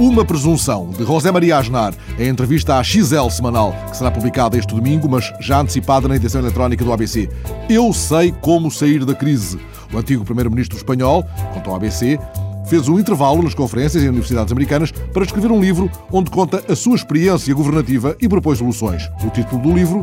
Uma 0.00 0.24
presunção, 0.24 0.88
de 0.88 1.04
José 1.04 1.30
Maria 1.30 1.58
Asnar, 1.58 1.92
em 2.18 2.26
entrevista 2.26 2.78
à 2.78 2.82
XL 2.82 3.28
semanal, 3.28 3.74
que 3.90 3.98
será 3.98 4.10
publicada 4.10 4.56
este 4.56 4.74
domingo, 4.74 5.06
mas 5.06 5.30
já 5.40 5.60
antecipada 5.60 6.08
na 6.08 6.16
edição 6.16 6.40
eletrónica 6.40 6.82
do 6.82 6.90
ABC. 6.90 7.28
Eu 7.68 7.92
sei 7.92 8.32
como 8.40 8.70
sair 8.70 9.04
da 9.04 9.14
crise. 9.14 9.60
O 9.92 9.98
antigo 9.98 10.24
primeiro-ministro 10.24 10.78
espanhol, 10.78 11.22
contou 11.52 11.74
ao 11.74 11.76
ABC, 11.76 12.18
fez 12.64 12.88
um 12.88 12.98
intervalo 12.98 13.42
nas 13.42 13.52
conferências 13.52 14.02
em 14.02 14.08
universidades 14.08 14.50
americanas 14.50 14.90
para 14.90 15.22
escrever 15.22 15.52
um 15.52 15.60
livro 15.60 15.90
onde 16.10 16.30
conta 16.30 16.64
a 16.66 16.74
sua 16.74 16.96
experiência 16.96 17.54
governativa 17.54 18.16
e 18.22 18.26
propôs 18.26 18.56
soluções. 18.56 19.06
O 19.22 19.28
título 19.28 19.60
do 19.60 19.74
livro: 19.74 20.02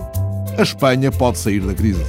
A 0.60 0.62
Espanha 0.62 1.12
pode 1.12 1.40
sair 1.40 1.62
da 1.62 1.74
crise. 1.74 2.06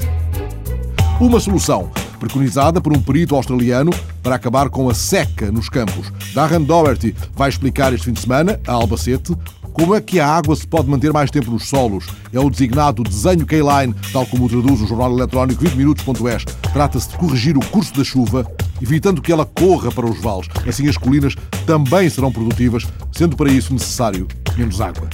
Uma 1.18 1.40
solução 1.40 1.88
preconizada 2.18 2.80
por 2.80 2.96
um 2.96 3.00
perito 3.00 3.34
australiano 3.34 3.90
para 4.22 4.34
acabar 4.34 4.68
com 4.68 4.88
a 4.88 4.94
seca 4.94 5.50
nos 5.50 5.68
campos. 5.68 6.12
Darren 6.34 6.62
Doherty 6.62 7.14
vai 7.34 7.48
explicar 7.48 7.92
este 7.92 8.06
fim 8.06 8.12
de 8.12 8.20
semana, 8.20 8.60
a 8.66 8.72
Albacete, 8.72 9.34
como 9.78 9.94
é 9.94 10.00
que 10.00 10.18
a 10.18 10.26
água 10.26 10.56
se 10.56 10.66
pode 10.66 10.88
manter 10.88 11.12
mais 11.12 11.30
tempo 11.30 11.52
nos 11.52 11.68
solos. 11.68 12.06
É 12.32 12.40
o 12.40 12.50
designado 12.50 13.04
desenho 13.04 13.46
K-Line, 13.46 13.94
tal 14.12 14.26
como 14.26 14.46
o 14.46 14.48
traduz 14.48 14.80
o 14.80 14.86
jornal 14.88 15.12
eletrónico 15.12 15.62
20minutos.es. 15.64 16.44
Trata-se 16.72 17.10
de 17.10 17.16
corrigir 17.16 17.56
o 17.56 17.64
curso 17.66 17.94
da 17.94 18.02
chuva, 18.02 18.44
evitando 18.82 19.22
que 19.22 19.30
ela 19.30 19.46
corra 19.46 19.92
para 19.92 20.06
os 20.06 20.20
vales. 20.20 20.48
Assim 20.66 20.88
as 20.88 20.96
colinas 20.96 21.36
também 21.64 22.10
serão 22.10 22.32
produtivas, 22.32 22.86
sendo 23.12 23.36
para 23.36 23.50
isso 23.50 23.72
necessário 23.72 24.26
menos 24.56 24.80
água. 24.80 25.08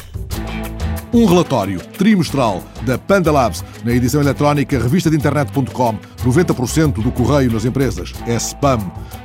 Um 1.14 1.26
relatório 1.26 1.78
trimestral 1.96 2.60
da 2.82 2.98
Panda 2.98 3.30
Labs 3.30 3.64
na 3.84 3.92
edição 3.92 4.20
eletrónica 4.20 4.80
revista 4.80 5.08
de 5.08 5.14
internet.com. 5.14 5.96
90% 6.24 6.94
do 6.94 7.12
correio 7.12 7.52
nas 7.52 7.64
empresas 7.64 8.12
é 8.26 8.34
spam. 8.34 8.80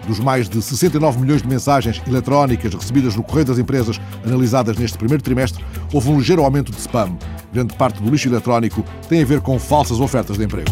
Dos 0.06 0.20
mais 0.20 0.48
de 0.48 0.62
69 0.62 1.20
milhões 1.20 1.42
de 1.42 1.48
mensagens 1.48 2.00
eletrónicas 2.06 2.76
recebidas 2.76 3.16
no 3.16 3.24
correio 3.24 3.48
das 3.48 3.58
empresas 3.58 4.00
analisadas 4.24 4.78
neste 4.78 5.00
primeiro 5.00 5.24
trimestre, 5.24 5.66
houve 5.92 6.10
um 6.10 6.20
ligeiro 6.20 6.44
aumento 6.44 6.72
de 6.72 6.78
spam. 6.78 7.18
Grande 7.52 7.76
parte 7.76 8.04
do 8.04 8.12
lixo 8.12 8.30
eletrónico 8.30 8.86
tem 9.10 9.24
a 9.24 9.26
ver 9.26 9.42
com 9.42 9.58
falsas 9.58 10.00
ofertas 10.00 10.38
de 10.38 10.44
emprego. 10.44 10.70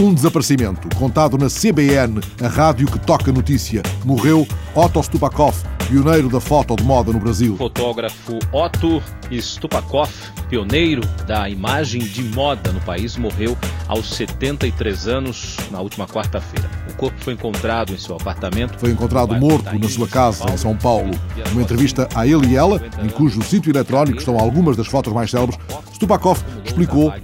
Um 0.00 0.12
desaparecimento 0.12 0.88
contado 0.96 1.38
na 1.38 1.46
CBN, 1.46 2.20
a 2.42 2.48
rádio 2.48 2.88
que 2.88 2.98
toca 2.98 3.30
notícia. 3.30 3.82
Morreu 4.04 4.48
Otto 4.74 5.00
Stupakov, 5.00 5.54
pioneiro 5.88 6.28
da 6.28 6.38
foto 6.38 6.76
de 6.76 6.84
moda 6.84 7.10
no 7.10 7.18
Brasil. 7.18 7.56
fotógrafo 7.56 8.38
Otto 8.52 9.02
Stupakov, 9.32 10.10
pioneiro 10.50 11.00
da 11.26 11.48
imagem 11.48 12.02
de 12.02 12.22
moda 12.24 12.70
no 12.72 12.80
país, 12.80 13.16
morreu 13.16 13.56
aos 13.86 14.10
73 14.14 15.08
anos 15.08 15.56
na 15.70 15.80
última 15.80 16.06
quarta-feira. 16.06 16.70
O 16.90 16.94
corpo 16.94 17.16
foi 17.24 17.32
encontrado 17.32 17.94
em 17.94 17.98
seu 17.98 18.16
apartamento. 18.16 18.78
Foi 18.78 18.90
encontrado 18.90 19.34
morto 19.36 19.78
na 19.78 19.88
sua 19.88 20.06
casa 20.06 20.44
em 20.52 20.58
São 20.58 20.76
Paulo. 20.76 21.10
Numa 21.50 21.62
entrevista 21.62 22.06
a 22.14 22.26
ele 22.26 22.48
e 22.48 22.56
ela, 22.56 22.82
em 23.02 23.08
cujo 23.08 23.42
sítio 23.42 23.72
eletrónico 23.72 24.18
estão 24.18 24.38
algumas 24.38 24.76
das 24.76 24.88
fotos 24.88 25.10
mais 25.10 25.30
célebres, 25.30 25.58
Stupakov 25.94 26.38
explicou: 26.66 27.14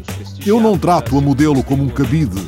Eu 0.47 0.59
não 0.59 0.79
trato 0.79 1.19
a 1.19 1.21
modelo 1.21 1.63
como 1.63 1.83
um 1.83 1.89
cabide. 1.89 2.41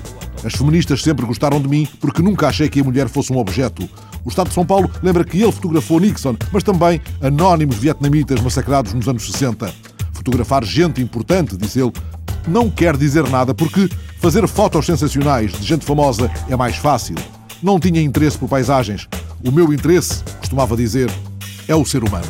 As 0.42 0.55
feministas 0.55 1.03
sempre 1.03 1.27
gostaram 1.27 1.61
de 1.61 1.69
mim 1.69 1.87
porque 2.00 2.22
nunca 2.22 2.48
achei 2.48 2.70
que 2.70 2.81
a 2.81 2.84
mulher 2.84 3.09
fosse 3.09 3.33
um 3.33 3.37
objeto. 3.37 3.87
O 4.27 4.28
Estado 4.28 4.48
de 4.48 4.55
São 4.55 4.66
Paulo 4.66 4.91
lembra 5.05 5.24
que 5.24 5.41
ele 5.41 5.52
fotografou 5.52 6.00
Nixon, 6.00 6.34
mas 6.50 6.64
também 6.64 7.00
anónimos 7.22 7.77
vietnamitas 7.77 8.41
massacrados 8.41 8.92
nos 8.92 9.06
anos 9.06 9.24
60. 9.24 9.72
Fotografar 10.12 10.64
gente 10.64 11.00
importante, 11.00 11.56
diz 11.56 11.77
ele, 11.77 11.92
não 12.48 12.69
quer 12.69 12.97
dizer 12.97 13.28
nada 13.30 13.54
porque 13.54 13.88
fazer 14.19 14.47
fotos 14.48 14.84
sensacionais 14.84 15.52
de 15.52 15.64
gente 15.64 15.86
famosa 15.86 16.28
é 16.48 16.56
mais 16.56 16.77
fácil. 16.77 17.14
Não 17.62 17.78
tinha 17.78 18.02
interesse 18.02 18.36
por 18.36 18.48
paisagens. 18.48 19.08
O 19.44 19.52
meu 19.52 19.72
interesse, 19.72 20.24
costumava 20.41 20.77
dizer, 20.77 21.08
é 21.69 21.77
o 21.77 21.84
ser 21.84 22.02
humano. 22.02 22.27